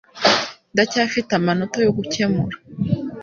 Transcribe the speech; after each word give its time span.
Ndacyafite 0.73 1.31
amanota 1.35 1.77
yo 1.85 1.91
gukemura. 1.97 2.55